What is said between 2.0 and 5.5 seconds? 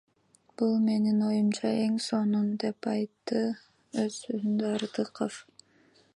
сонун,— деп айтты оз созундо Артыков.